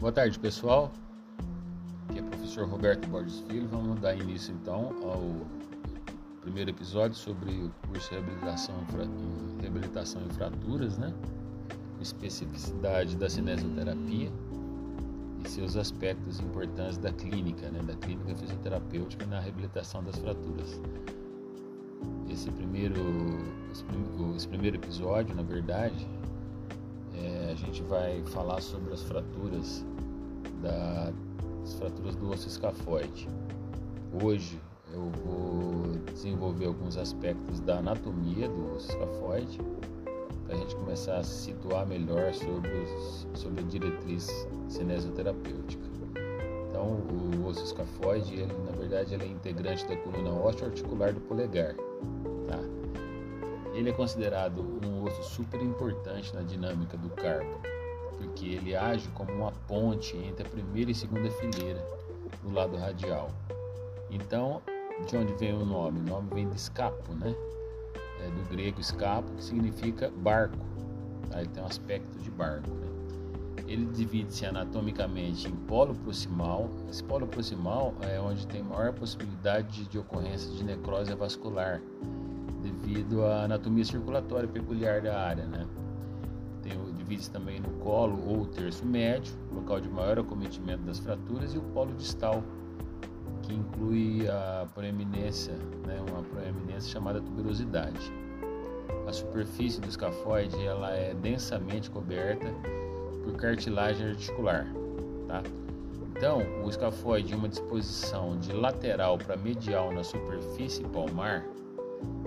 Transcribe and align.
Boa 0.00 0.12
tarde, 0.12 0.38
pessoal. 0.38 0.90
Aqui 2.08 2.20
é 2.20 2.22
o 2.22 2.24
professor 2.24 2.66
Roberto 2.66 3.06
Borges 3.06 3.40
Filho. 3.40 3.68
Vamos 3.68 4.00
dar 4.00 4.14
início 4.14 4.54
então 4.54 4.94
ao 5.04 5.22
primeiro 6.40 6.70
episódio 6.70 7.18
sobre 7.18 7.50
o 7.50 7.70
curso 7.86 8.08
de 8.08 8.14
reabilitação, 8.14 8.74
reabilitação 9.60 10.22
em 10.22 10.30
fraturas, 10.30 10.96
né? 10.96 11.12
Especificidade 12.00 13.14
da 13.14 13.28
cinesioterapia 13.28 14.32
e 15.44 15.48
seus 15.50 15.76
aspectos 15.76 16.40
importantes 16.40 16.96
da 16.96 17.12
clínica, 17.12 17.68
né? 17.68 17.82
Da 17.82 17.94
clínica 17.96 18.34
fisioterapêutica 18.36 19.26
na 19.26 19.38
reabilitação 19.38 20.02
das 20.02 20.16
fraturas. 20.16 20.80
Esse 22.30 22.50
primeiro, 22.50 23.02
esse 24.34 24.48
primeiro 24.48 24.78
episódio, 24.78 25.36
na 25.36 25.42
verdade, 25.42 26.08
a 27.50 27.54
gente 27.54 27.82
vai 27.82 28.22
falar 28.26 28.60
sobre 28.60 28.92
as 28.94 29.02
fraturas 29.02 29.84
das 30.62 31.74
fraturas 31.74 32.14
do 32.14 32.30
osso 32.30 32.46
escafoide. 32.46 33.28
Hoje 34.22 34.60
eu 34.92 35.10
vou 35.24 35.96
desenvolver 36.12 36.66
alguns 36.66 36.96
aspectos 36.96 37.60
da 37.60 37.78
anatomia 37.78 38.48
do 38.48 38.76
osso 38.76 38.90
escafoide 38.90 39.58
para 40.46 40.54
a 40.54 40.58
gente 40.58 40.76
começar 40.76 41.18
a 41.18 41.24
se 41.24 41.46
situar 41.46 41.86
melhor 41.86 42.32
sobre, 42.34 42.70
os, 42.70 43.26
sobre 43.34 43.62
a 43.62 43.66
diretriz 43.66 44.28
cinesioterapêutica. 44.68 45.82
Então, 46.68 46.98
o 47.42 47.46
osso 47.46 47.64
escafoide, 47.64 48.34
ele, 48.34 48.54
na 48.64 48.76
verdade, 48.76 49.14
ele 49.14 49.24
é 49.24 49.28
integrante 49.28 49.86
da 49.88 49.96
coluna 49.96 50.30
óssea 50.30 50.68
articular 50.68 51.12
do 51.12 51.20
polegar. 51.20 51.74
Ele 53.72 53.90
é 53.90 53.92
considerado 53.92 54.60
um 54.84 55.04
osso 55.04 55.22
super 55.22 55.62
importante 55.62 56.34
na 56.34 56.42
dinâmica 56.42 56.96
do 56.96 57.08
carpo, 57.10 57.60
porque 58.18 58.46
ele 58.46 58.74
age 58.74 59.08
como 59.14 59.32
uma 59.32 59.52
ponte 59.68 60.16
entre 60.16 60.46
a 60.46 60.50
primeira 60.50 60.90
e 60.90 60.94
segunda 60.94 61.30
fileira 61.30 61.84
do 62.42 62.52
lado 62.52 62.76
radial. 62.76 63.30
Então, 64.10 64.60
de 65.06 65.16
onde 65.16 65.32
vem 65.34 65.54
o 65.54 65.64
nome? 65.64 66.00
O 66.00 66.02
nome 66.02 66.28
vem 66.34 66.48
de 66.48 66.56
escapo, 66.56 67.14
né? 67.14 67.34
É 68.22 68.28
do 68.30 68.48
grego 68.50 68.80
escapo, 68.80 69.30
que 69.34 69.44
significa 69.44 70.10
barco. 70.10 70.58
Tá? 71.30 71.40
Ele 71.40 71.48
tem 71.48 71.62
um 71.62 71.66
aspecto 71.66 72.18
de 72.18 72.30
barco. 72.30 72.68
Né? 72.68 72.90
Ele 73.66 73.86
divide-se 73.86 74.44
anatomicamente 74.44 75.48
em 75.48 75.54
polo 75.54 75.94
proximal. 75.94 76.68
Esse 76.90 77.04
polo 77.04 77.26
proximal 77.26 77.94
é 78.02 78.20
onde 78.20 78.46
tem 78.48 78.62
maior 78.62 78.92
possibilidade 78.92 79.84
de 79.84 79.98
ocorrência 79.98 80.50
de 80.50 80.64
necrose 80.64 81.14
vascular 81.14 81.80
devido 82.60 83.24
à 83.24 83.44
anatomia 83.44 83.84
circulatória 83.84 84.48
peculiar 84.48 85.00
da 85.00 85.18
área, 85.18 85.46
né? 85.46 85.66
Tem 86.62 86.72
o 86.80 86.92
divide 86.92 87.30
também 87.30 87.60
no 87.60 87.70
colo 87.82 88.22
ou 88.28 88.46
terço 88.46 88.84
médio, 88.84 89.32
local 89.52 89.80
de 89.80 89.88
maior 89.88 90.18
acometimento 90.18 90.82
das 90.82 90.98
fraturas, 90.98 91.54
e 91.54 91.58
o 91.58 91.62
polo 91.62 91.92
distal, 91.94 92.42
que 93.42 93.54
inclui 93.54 94.28
a 94.28 94.66
proeminência, 94.74 95.54
né, 95.86 95.98
uma 96.10 96.22
proeminência 96.22 96.92
chamada 96.92 97.20
tuberosidade. 97.20 98.12
A 99.06 99.12
superfície 99.12 99.80
do 99.80 99.88
escafoide 99.88 100.56
ela 100.64 100.90
é 100.90 101.14
densamente 101.14 101.90
coberta 101.90 102.46
por 103.24 103.34
cartilagem 103.34 104.08
articular, 104.08 104.66
tá? 105.26 105.42
Então, 106.16 106.42
o 106.62 106.68
escafoide 106.68 107.32
em 107.32 107.36
uma 107.36 107.48
disposição 107.48 108.38
de 108.38 108.52
lateral 108.52 109.16
para 109.16 109.36
medial 109.38 109.90
na 109.90 110.04
superfície 110.04 110.84
palmar 110.84 111.44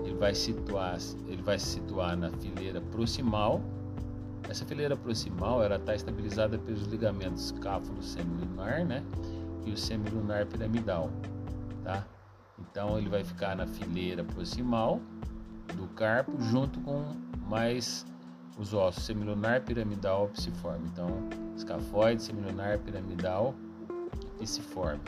ele 0.04 0.14
vai 0.14 0.34
situar, 0.34 0.98
ele 1.26 1.42
vai 1.42 1.58
se 1.58 1.66
situar 1.66 2.16
na 2.16 2.30
fileira 2.30 2.80
proximal. 2.80 3.60
Essa 4.48 4.64
fileira 4.64 4.96
proximal 4.96 5.62
ela 5.62 5.76
está 5.76 5.94
estabilizada 5.94 6.58
pelos 6.58 6.82
ligamentos 6.86 7.46
escáfulo 7.46 8.02
semilunar, 8.02 8.84
né, 8.84 9.02
e 9.64 9.70
o 9.72 9.76
semilunar 9.76 10.46
piramidal, 10.46 11.10
tá? 11.82 12.04
Então 12.58 12.98
ele 12.98 13.08
vai 13.08 13.24
ficar 13.24 13.56
na 13.56 13.66
fileira 13.66 14.22
proximal 14.22 15.00
do 15.74 15.86
carpo 15.94 16.38
junto 16.40 16.78
com 16.80 17.02
mais 17.48 18.04
os 18.58 18.72
ossos 18.72 19.04
semilunar, 19.04 19.62
piramidal, 19.62 20.28
psiforme. 20.28 20.86
Então, 20.92 21.08
escafoide, 21.56 22.22
semilunar, 22.22 22.78
piramidal 22.78 23.54
psiforme. 24.38 25.00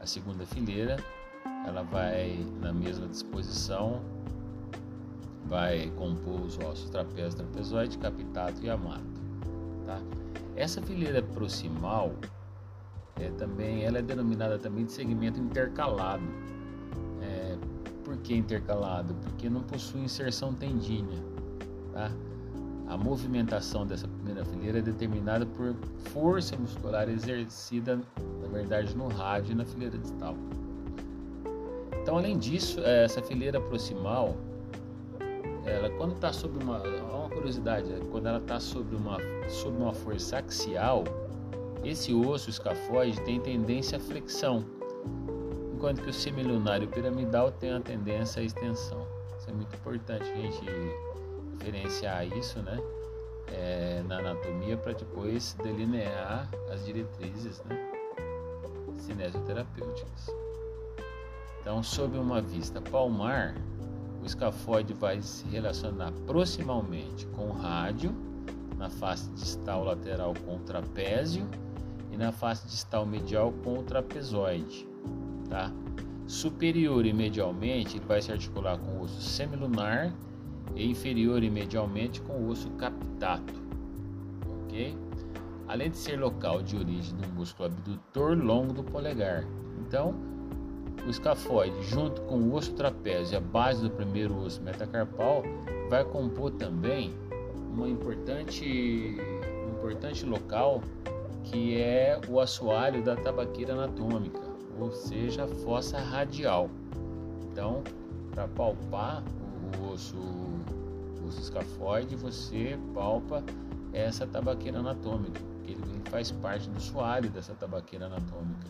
A 0.00 0.06
segunda 0.06 0.44
fileira 0.46 0.96
ela 1.68 1.82
vai 1.82 2.44
na 2.60 2.72
mesma 2.72 3.06
disposição, 3.06 4.00
vai 5.46 5.90
compor 5.96 6.40
os 6.40 6.58
ossos 6.58 6.90
trapézio, 6.90 7.38
trapezoide, 7.38 7.98
capitato 7.98 8.64
e 8.64 8.70
amato. 8.70 9.04
Tá? 9.86 10.00
Essa 10.56 10.80
fileira 10.82 11.22
proximal 11.22 12.12
é 13.20 13.30
também, 13.30 13.84
ela 13.84 13.98
é 13.98 14.02
denominada 14.02 14.58
também 14.58 14.84
de 14.84 14.92
segmento 14.92 15.38
intercalado. 15.38 16.24
É, 17.22 17.56
por 18.04 18.16
que 18.18 18.34
intercalado? 18.34 19.14
Porque 19.14 19.48
não 19.50 19.62
possui 19.62 20.00
inserção 20.00 20.54
tendínea. 20.54 21.22
Tá? 21.92 22.10
A 22.88 22.96
movimentação 22.96 23.86
dessa 23.86 24.08
primeira 24.08 24.44
fileira 24.46 24.78
é 24.78 24.82
determinada 24.82 25.44
por 25.44 25.74
força 26.10 26.56
muscular 26.56 27.08
exercida, 27.08 28.00
na 28.40 28.48
verdade, 28.48 28.96
no 28.96 29.08
rádio 29.08 29.52
e 29.52 29.54
na 29.54 29.64
fileira 29.64 29.98
distal. 29.98 30.34
Então, 32.08 32.16
além 32.16 32.38
disso, 32.38 32.80
é, 32.80 33.04
essa 33.04 33.20
fileira 33.20 33.60
proximal, 33.60 34.34
ela 35.66 35.90
quando 35.90 36.14
está 36.14 36.32
sobre 36.32 36.64
uma, 36.64 36.82
uma 36.82 37.28
curiosidade, 37.28 37.86
né? 37.86 38.00
quando 38.10 38.26
ela 38.28 38.38
está 38.38 38.58
sobre 38.58 38.96
uma, 38.96 39.18
sobre 39.46 39.82
uma 39.82 39.92
força 39.92 40.38
axial, 40.38 41.04
esse 41.84 42.14
osso 42.14 42.48
escafoide 42.48 43.20
tem 43.24 43.38
tendência 43.38 43.98
à 43.98 44.00
flexão, 44.00 44.64
enquanto 45.74 46.00
que 46.00 46.08
o 46.08 46.12
semilunar 46.14 46.80
e 46.80 46.86
o 46.86 46.88
piramidal 46.88 47.52
tem 47.52 47.74
a 47.74 47.80
tendência 47.80 48.40
à 48.40 48.42
extensão. 48.42 49.06
Isso 49.38 49.50
é 49.50 49.52
muito 49.52 49.76
importante 49.76 50.22
a 50.22 50.34
gente 50.34 50.64
diferenciar 51.58 52.26
isso, 52.38 52.58
né? 52.62 52.80
É, 53.48 54.02
na 54.08 54.20
anatomia 54.20 54.78
para 54.78 54.94
depois 54.94 55.54
delinear 55.62 56.48
as 56.72 56.86
diretrizes 56.86 57.62
né, 57.64 57.76
cinesioterapêuticas. 58.96 60.47
Então, 61.68 61.82
sob 61.82 62.16
uma 62.16 62.40
vista 62.40 62.80
palmar, 62.80 63.54
o 64.22 64.24
escafoide 64.24 64.94
vai 64.94 65.20
se 65.20 65.46
relacionar 65.48 66.12
proximalmente 66.26 67.26
com 67.26 67.48
o 67.48 67.52
rádio, 67.52 68.10
na 68.78 68.88
face 68.88 69.30
distal 69.32 69.84
lateral 69.84 70.32
com 70.46 70.56
o 70.56 70.60
trapézio 70.60 71.46
e 72.10 72.16
na 72.16 72.32
face 72.32 72.66
distal 72.66 73.04
medial 73.04 73.52
com 73.62 73.80
o 73.80 73.82
trapezoide. 73.82 74.88
Tá? 75.50 75.70
Superior 76.26 77.04
e 77.04 77.12
medialmente, 77.12 77.98
ele 77.98 78.06
vai 78.06 78.22
se 78.22 78.32
articular 78.32 78.78
com 78.78 78.92
o 78.92 79.02
osso 79.02 79.20
semilunar 79.20 80.10
e 80.74 80.90
inferior 80.90 81.42
e 81.42 81.50
medialmente 81.50 82.22
com 82.22 82.32
o 82.32 82.48
osso 82.48 82.70
captato. 82.78 83.52
Ok? 84.64 84.96
Além 85.68 85.90
de 85.90 85.98
ser 85.98 86.18
local 86.18 86.62
de 86.62 86.78
origem 86.78 87.14
do 87.14 87.28
músculo 87.34 87.68
abdutor 87.68 88.38
longo 88.38 88.72
do 88.72 88.82
polegar. 88.82 89.44
Então, 89.86 90.37
o 91.08 91.10
escafoide, 91.10 91.82
junto 91.84 92.20
com 92.22 92.36
o 92.36 92.54
osso 92.54 92.74
trapézio 92.74 93.34
e 93.34 93.36
a 93.36 93.40
base 93.40 93.82
do 93.82 93.90
primeiro 93.90 94.36
osso 94.36 94.62
metacarpal, 94.62 95.42
vai 95.88 96.04
compor 96.04 96.50
também 96.52 97.14
uma 97.72 97.88
importante, 97.88 99.16
um 99.66 99.70
importante 99.70 100.26
local 100.26 100.82
que 101.44 101.80
é 101.80 102.20
o 102.28 102.38
assoalho 102.38 103.02
da 103.02 103.16
tabaqueira 103.16 103.72
anatômica, 103.72 104.42
ou 104.78 104.92
seja, 104.92 105.44
a 105.44 105.48
fossa 105.48 105.98
radial. 105.98 106.68
Então, 107.50 107.82
para 108.30 108.46
palpar 108.46 109.24
o 109.80 109.92
osso, 109.92 110.18
o 110.18 111.28
escafoide, 111.28 112.16
você 112.16 112.78
palpa 112.92 113.42
essa 113.94 114.26
tabaqueira 114.26 114.80
anatômica, 114.80 115.40
que 115.64 115.72
ele 115.72 116.02
faz 116.10 116.30
parte 116.30 116.68
do 116.68 116.80
soalho 116.80 117.30
dessa 117.30 117.54
tabaqueira 117.54 118.06
anatômica 118.06 118.68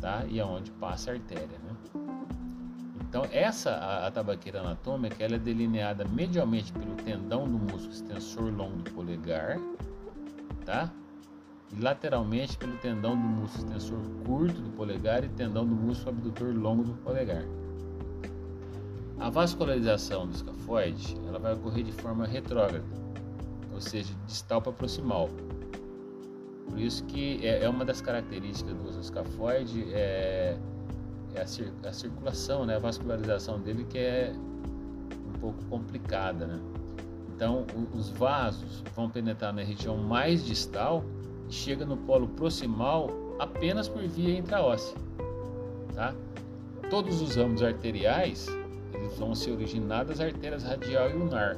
tá? 0.00 0.24
E 0.28 0.40
aonde 0.40 0.70
passa 0.72 1.10
a 1.10 1.14
artéria, 1.14 1.58
né? 1.64 1.76
Então 3.08 3.26
essa 3.30 3.70
a, 3.70 4.06
a 4.06 4.10
tabaqueira 4.10 4.60
anatômica 4.60 5.22
ela 5.22 5.36
é 5.36 5.38
delineada 5.38 6.04
medialmente 6.04 6.72
pelo 6.72 6.94
tendão 6.96 7.44
do 7.44 7.58
músculo 7.58 7.90
extensor 7.90 8.52
longo 8.52 8.76
do 8.82 8.90
polegar, 8.92 9.58
tá? 10.64 10.92
E 11.72 11.80
lateralmente 11.80 12.56
pelo 12.56 12.76
tendão 12.78 13.12
do 13.12 13.26
músculo 13.26 13.64
extensor 13.64 13.98
curto 14.24 14.60
do 14.60 14.70
polegar 14.70 15.24
e 15.24 15.28
tendão 15.28 15.66
do 15.66 15.74
músculo 15.74 16.10
abdutor 16.10 16.54
longo 16.54 16.84
do 16.84 16.92
polegar. 16.94 17.44
A 19.18 19.30
vascularização 19.30 20.26
do 20.26 20.34
escafoide 20.34 21.16
ela 21.26 21.38
vai 21.38 21.54
ocorrer 21.54 21.84
de 21.84 21.92
forma 21.92 22.26
retrógrada, 22.26 22.84
ou 23.72 23.80
seja, 23.80 24.12
distal 24.26 24.60
para 24.60 24.72
proximal, 24.72 25.30
por 26.68 26.78
isso 26.78 27.04
que 27.04 27.46
é, 27.46 27.64
é 27.64 27.68
uma 27.68 27.84
das 27.84 28.00
características 28.00 28.74
do 28.74 28.88
uso 28.88 29.00
escafoide 29.00 29.86
é, 29.92 30.56
é 31.34 31.40
a, 31.40 31.46
cir, 31.46 31.72
a, 31.84 31.92
circulação, 31.92 32.66
né, 32.66 32.76
a 32.76 32.78
vascularização 32.78 33.60
dele 33.60 33.86
que 33.88 33.98
é 33.98 34.32
um 35.28 35.38
pouco 35.38 35.64
complicada, 35.66 36.46
né? 36.46 36.60
Então, 37.34 37.66
o, 37.74 37.96
os 37.96 38.08
vasos 38.10 38.82
vão 38.94 39.10
penetrar 39.10 39.52
na 39.52 39.62
região 39.62 39.96
mais 39.96 40.44
distal 40.44 41.04
e 41.48 41.52
chega 41.52 41.84
no 41.84 41.96
polo 41.96 42.28
proximal 42.28 43.10
apenas 43.38 43.88
por 43.88 44.02
via 44.02 44.38
intraóssea. 44.38 44.96
Tá? 45.94 46.14
Todos 46.88 47.20
os 47.20 47.36
ramos 47.36 47.62
arteriais 47.62 48.48
eles 48.94 49.18
vão 49.18 49.34
se 49.34 49.50
originar 49.50 50.04
das 50.04 50.20
artérias 50.20 50.62
radial 50.62 51.10
e 51.10 51.14
ulnar, 51.14 51.56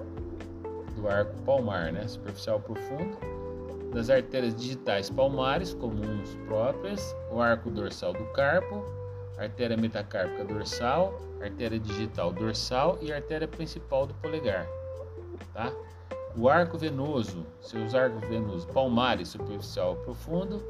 do 0.97 1.09
arco 1.09 1.33
palmar, 1.43 1.93
né? 1.93 2.07
superficial 2.09 2.59
profundo, 2.61 3.17
das 3.93 4.11
artérias 4.11 4.55
digitais 4.55 5.11
palmares, 5.11 5.75
comuns 5.75 6.35
próprias, 6.47 7.15
o 7.31 7.41
arco 7.41 7.71
dorsal 7.71 8.13
do 8.13 8.25
carpo, 8.33 8.85
artéria 9.39 9.77
metacárpica 9.77 10.45
dorsal, 10.45 11.21
artéria 11.41 11.79
digital 11.79 12.33
dorsal 12.33 12.99
e 13.01 13.13
artéria 13.13 13.49
principal 13.49 14.07
do 14.07 14.15
polegar. 14.15 14.67
Tá? 15.55 15.73
O 16.37 16.49
arco 16.49 16.77
venoso, 16.77 17.45
seus 17.61 17.95
arcos 17.95 18.29
venosos 18.29 18.65
palmares, 18.67 19.29
superficial 19.29 19.97
profundo, 19.97 20.63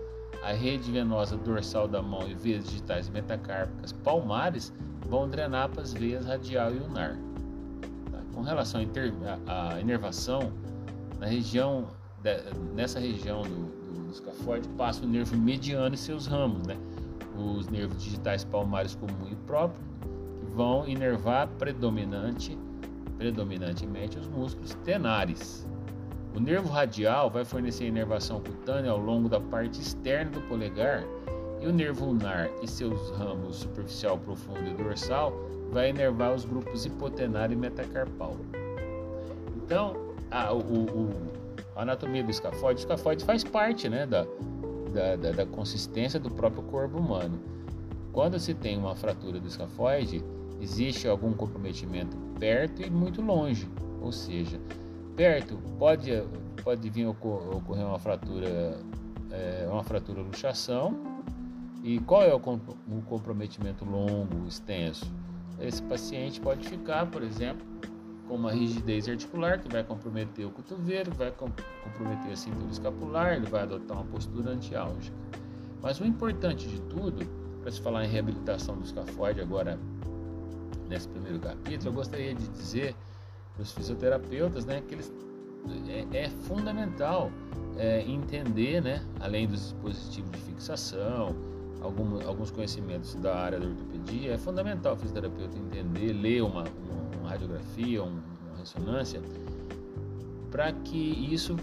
a 0.42 0.52
rede 0.52 0.90
venosa 0.92 1.36
dorsal 1.36 1.88
da 1.88 2.00
mão 2.00 2.28
e 2.28 2.34
veias 2.34 2.64
digitais 2.64 3.08
metacárpicas 3.08 3.92
palmares 3.92 4.72
vão 5.08 5.28
drenar 5.28 5.68
para 5.68 5.82
as 5.82 5.92
veias 5.92 6.24
radial 6.24 6.72
e 6.72 6.78
ulnar. 6.78 7.16
Tá? 8.10 8.18
Com 8.34 8.42
relação 8.42 8.80
à 8.80 9.80
inervação, 9.80 10.52
na 11.18 11.26
região, 11.26 11.88
nessa 12.74 12.98
região 12.98 13.42
do, 13.42 13.48
do, 13.48 14.04
do 14.04 14.12
escafoide 14.12 14.68
passa 14.70 15.04
o 15.04 15.08
nervo 15.08 15.36
mediano 15.36 15.94
e 15.94 15.98
seus 15.98 16.26
ramos, 16.26 16.66
né? 16.66 16.76
os 17.38 17.68
nervos 17.68 18.02
digitais 18.02 18.44
palmares 18.44 18.94
comum 18.94 19.30
e 19.30 19.36
próprio, 19.46 19.82
vão 20.54 20.86
inervar 20.88 21.46
predominante, 21.58 22.58
predominantemente 23.16 24.18
os 24.18 24.26
músculos 24.26 24.74
tenares. 24.84 25.66
O 26.34 26.40
nervo 26.40 26.68
radial 26.68 27.30
vai 27.30 27.44
fornecer 27.44 27.86
inervação 27.86 28.40
cutânea 28.40 28.90
ao 28.90 28.98
longo 28.98 29.28
da 29.28 29.40
parte 29.40 29.80
externa 29.80 30.32
do 30.32 30.40
polegar 30.42 31.04
e 31.60 31.66
o 31.66 31.72
nervo 31.72 32.06
ulnar 32.06 32.50
e 32.62 32.68
seus 32.68 33.10
ramos 33.12 33.56
superficial, 33.56 34.18
profundo 34.18 34.68
e 34.68 34.74
dorsal 34.74 35.32
vai 35.70 35.90
inervar 35.90 36.34
os 36.34 36.44
grupos 36.44 36.86
hipotenário 36.86 37.54
e 37.54 37.56
metacarpal. 37.56 38.36
Então, 39.56 39.96
a, 40.30 40.52
o, 40.52 40.58
o, 40.58 41.10
a 41.78 41.82
anatomia 41.82 42.24
do 42.24 42.30
escafoide, 42.30 42.80
o 42.80 42.82
escafoide 42.82 43.24
faz 43.24 43.44
parte 43.44 43.88
né, 43.88 44.04
da, 44.04 44.26
da, 44.92 45.14
da, 45.14 45.30
da 45.30 45.46
consistência 45.46 46.18
do 46.18 46.28
próprio 46.28 46.64
corpo 46.64 46.98
humano. 46.98 47.40
Quando 48.12 48.36
se 48.40 48.52
tem 48.52 48.76
uma 48.76 48.96
fratura 48.96 49.38
do 49.38 49.46
escafoide, 49.46 50.24
existe 50.60 51.06
algum 51.06 51.32
comprometimento 51.32 52.16
perto 52.40 52.82
e 52.82 52.90
muito 52.90 53.22
longe, 53.22 53.70
ou 54.02 54.10
seja, 54.10 54.60
perto 55.14 55.56
pode, 55.78 56.10
pode 56.64 56.90
vir 56.90 57.06
ocorrer 57.06 57.86
uma 57.86 57.98
fratura, 58.00 58.76
é, 59.30 59.68
uma 59.70 59.84
fratura 59.84 60.20
luxação, 60.20 60.98
e 61.84 62.00
qual 62.00 62.24
é 62.24 62.34
o 62.34 62.40
comprometimento 62.40 63.84
longo, 63.84 64.48
extenso? 64.48 65.06
Esse 65.60 65.80
paciente 65.82 66.40
pode 66.40 66.68
ficar, 66.68 67.06
por 67.06 67.22
exemplo, 67.22 67.64
com 68.28 68.34
uma 68.34 68.52
rigidez 68.52 69.08
articular 69.08 69.58
que 69.58 69.68
vai 69.68 69.82
comprometer 69.82 70.46
o 70.46 70.50
cotovelo, 70.50 71.10
vai 71.14 71.32
comprometer 71.32 72.32
a 72.32 72.36
cintura 72.36 72.70
escapular, 72.70 73.34
ele 73.34 73.46
vai 73.46 73.62
adotar 73.62 73.96
uma 73.96 74.06
postura 74.06 74.50
antiálgica. 74.50 75.16
Mas 75.82 75.98
o 75.98 76.04
importante 76.04 76.68
de 76.68 76.80
tudo, 76.82 77.26
para 77.62 77.70
se 77.70 77.80
falar 77.80 78.04
em 78.04 78.08
reabilitação 78.08 78.76
do 78.76 78.84
escafoide 78.84 79.40
agora 79.40 79.78
nesse 80.88 81.08
primeiro 81.08 81.38
capítulo, 81.38 81.90
eu 81.90 81.94
gostaria 81.94 82.34
de 82.34 82.46
dizer 82.48 82.94
para 83.54 83.62
os 83.62 83.72
fisioterapeutas 83.72 84.64
né, 84.66 84.82
que 84.86 84.94
eles, 84.94 85.12
é, 85.88 86.24
é 86.24 86.28
fundamental 86.28 87.30
é, 87.76 88.02
entender, 88.02 88.82
né, 88.82 89.02
além 89.20 89.46
dos 89.46 89.60
dispositivos 89.60 90.30
de 90.32 90.38
fixação, 90.38 91.34
algum, 91.80 92.26
alguns 92.26 92.50
conhecimentos 92.50 93.14
da 93.16 93.36
área 93.36 93.58
da 93.58 93.66
ortopedia, 93.66 94.34
é 94.34 94.38
fundamental 94.38 94.94
o 94.94 94.96
fisioterapeuta 94.96 95.56
entender, 95.58 96.12
ler 96.12 96.42
uma, 96.42 96.64
uma, 97.20 97.30
radiografia, 97.30 98.02
uma, 98.02 98.22
uma 98.46 98.56
ressonância, 98.58 99.20
para 100.50 100.72
que 100.72 101.32
isso 101.32 101.56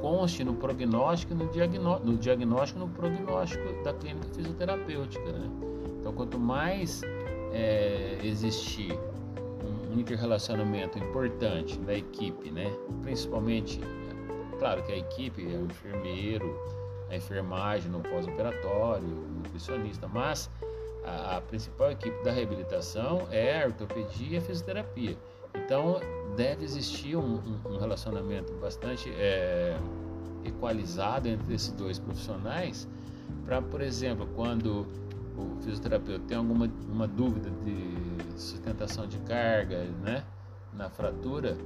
conste 0.00 0.42
no 0.42 0.54
prognóstico, 0.54 1.34
no, 1.34 1.46
diagnó 1.48 1.98
no 2.00 2.16
diagnóstico, 2.16 2.80
no 2.80 2.88
prognóstico 2.88 3.82
da 3.84 3.94
clínica 3.94 4.26
fisioterapêutica. 4.34 5.32
Né? 5.32 5.50
Então, 6.00 6.12
quanto 6.12 6.38
mais 6.38 7.02
é, 7.52 8.18
existir 8.22 8.92
um, 9.92 9.98
interrelacionamento 9.98 10.98
importante 10.98 11.78
da 11.80 11.94
equipe, 11.94 12.50
né? 12.50 12.70
principalmente, 13.02 13.80
claro 14.58 14.82
que 14.82 14.92
a 14.92 14.96
equipe 14.96 15.42
é 15.42 15.56
o 15.56 15.66
enfermeiro, 15.66 16.58
a 17.12 17.16
enfermagem 17.16 17.90
no 17.90 18.00
pós-operatório, 18.00 19.06
o 19.06 19.38
nutricionista, 19.38 20.08
mas 20.08 20.50
a, 21.04 21.36
a, 21.36 21.40
principal 21.42 21.90
equipe 21.90 22.24
da 22.24 22.32
reabilitação 22.32 23.28
é 23.30 23.62
a 23.62 23.66
ortopedia 23.66 24.36
e 24.36 24.38
a 24.38 24.40
fisioterapia. 24.40 25.16
Então 25.54 26.00
deve 26.34 26.64
existir 26.64 27.16
um, 27.16 27.42
um, 27.66 27.76
relacionamento 27.76 28.54
bastante 28.54 29.10
é, 29.10 29.76
equalizado 30.42 31.28
entre 31.28 31.54
esses 31.54 31.72
dois 31.72 31.98
profissionais 31.98 32.88
para, 33.44 33.60
por 33.60 33.82
exemplo, 33.82 34.26
quando 34.34 34.86
o 35.36 35.56
fisioterapeuta 35.62 36.24
tem 36.26 36.36
alguma 36.36 36.70
uma 36.90 37.06
dúvida 37.06 37.50
de 37.62 38.40
sustentação 38.40 39.06
de 39.06 39.18
carga, 39.18 39.84
né, 40.02 40.24
na 40.72 40.88
fratura, 40.88 41.58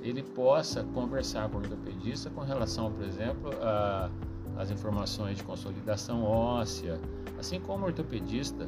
ele 0.00 0.22
possa 0.22 0.84
conversar 0.84 1.48
com 1.48 1.56
o 1.56 1.60
ortopedista 1.60 2.30
com 2.30 2.42
relação, 2.42 2.92
por 2.92 3.04
exemplo, 3.04 3.50
a 3.60 4.08
as 4.56 4.70
informações 4.70 5.38
de 5.38 5.44
consolidação 5.44 6.24
óssea, 6.24 7.00
assim 7.38 7.60
como 7.60 7.84
o 7.84 7.86
ortopedista, 7.86 8.66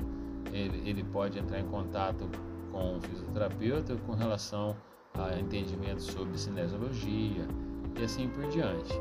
ele, 0.53 0.89
ele 0.89 1.05
pode 1.05 1.39
entrar 1.39 1.61
em 1.61 1.67
contato 1.67 2.29
com 2.73 2.97
o 2.97 3.01
fisioterapeuta 3.01 3.97
com 4.07 4.13
relação 4.13 4.77
a 5.15 5.39
entendimento 5.39 6.03
sobre 6.03 6.37
cinesiologia 6.39 7.47
e 7.99 8.05
assim 8.05 8.29
por 8.29 8.47
diante. 8.49 8.93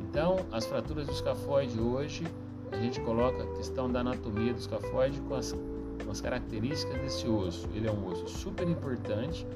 Então, 0.00 0.36
as 0.50 0.66
fraturas 0.66 1.06
do 1.06 1.12
escafoide 1.12 1.78
hoje, 1.80 2.24
a 2.72 2.76
gente 2.76 3.00
coloca 3.00 3.42
a 3.42 3.46
questão 3.56 3.90
da 3.90 4.00
anatomia 4.00 4.52
do 4.52 4.58
escafoide 4.58 5.20
com 5.22 5.34
as, 5.34 5.52
com 5.52 6.10
as 6.10 6.20
características 6.20 7.00
desse 7.00 7.28
osso. 7.28 7.68
Ele 7.72 7.86
é 7.86 7.92
um 7.92 8.06
osso 8.08 8.28
super 8.28 8.68
importante 8.68 9.46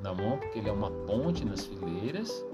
na 0.00 0.14
mão, 0.14 0.38
porque 0.38 0.58
ele 0.58 0.68
é 0.68 0.72
uma 0.72 0.90
ponte 0.90 1.44
nas 1.44 1.66
fileiras, 1.66 2.44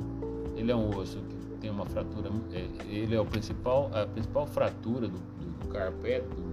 ele 0.57 0.73
é 0.73 0.77
um 0.77 0.97
osso 0.97 1.19
que 1.29 1.42
tem 1.63 1.71
uma 1.71 1.87
fratura, 1.87 2.29
é, 2.53 2.69
ele 2.89 3.15
é 3.15 3.21
o 3.21 3.25
principal, 3.25 3.89
a 3.95 4.05
principal 4.05 4.47
fratura 4.49 5.07
do, 5.07 5.17
do, 5.17 5.59
do 5.61 5.69
carpo 5.69 6.05
é 6.05 6.21
do, 6.21 6.53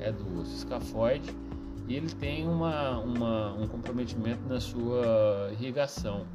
é 0.00 0.10
osso 0.40 0.56
escafoide 0.56 1.30
e 1.86 1.94
ele 1.94 2.08
tem 2.08 2.48
uma, 2.48 2.98
uma, 2.98 3.52
um 3.52 3.68
comprometimento 3.68 4.40
na 4.48 4.58
sua 4.58 5.50
irrigação, 5.52 6.26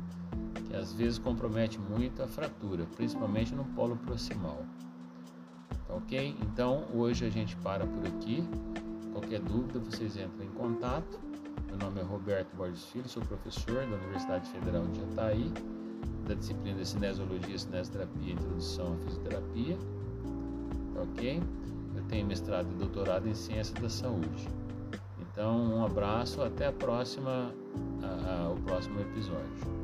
que 0.67 0.75
às 0.75 0.93
vezes 0.93 1.17
compromete 1.17 1.79
muito 1.79 2.22
a 2.22 2.27
fratura, 2.27 2.86
principalmente 2.96 3.53
no 3.55 3.65
polo 3.65 3.96
proximal. 3.98 4.63
Tá 5.88 5.96
ok? 5.96 6.36
Então 6.43 6.86
hoje 6.93 7.25
a 7.25 7.29
gente 7.29 7.55
para 7.58 7.86
por 7.86 8.05
aqui. 8.05 8.48
Qualquer 9.12 9.39
dúvida 9.39 9.79
vocês 9.79 10.17
entram 10.17 10.46
em 10.46 10.51
contato. 10.51 11.20
Meu 11.67 11.77
nome 11.77 12.00
é 12.00 12.03
Roberto 12.03 12.55
Borges 12.55 12.86
Filho, 12.86 13.08
sou 13.08 13.24
professor 13.24 13.86
da 13.88 13.96
Universidade 13.96 14.48
Federal 14.50 14.86
de 14.88 15.00
Jataí 15.00 15.51
da 16.27 16.34
disciplina 16.34 16.80
de 16.80 16.88
cinesiologia, 16.88 17.58
cinesioterapia 17.58 18.34
introdução 18.34 18.94
à 18.94 19.06
fisioterapia. 19.06 19.77
Ok? 21.01 21.42
Eu 21.96 22.03
tenho 22.03 22.25
mestrado 22.25 22.68
e 22.72 22.75
doutorado 22.75 23.27
em 23.27 23.36
ciência 23.36 23.74
da 23.80 23.89
saúde. 23.89 24.48
Então, 25.20 25.77
um 25.77 25.86
abraço, 25.86 26.42
até 26.42 26.68
a 26.68 26.72
próxima, 26.72 27.53
a, 28.01 28.46
a, 28.46 28.50
o 28.51 28.56
próximo 28.62 29.00
episódio. 29.00 29.83